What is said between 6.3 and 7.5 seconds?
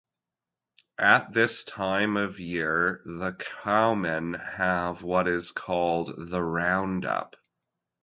round-up.